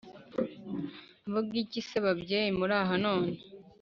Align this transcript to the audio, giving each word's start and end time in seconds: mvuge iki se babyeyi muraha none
mvuge 1.27 1.55
iki 1.63 1.81
se 1.87 1.97
babyeyi 2.05 2.51
muraha 2.59 2.93
none 3.05 3.31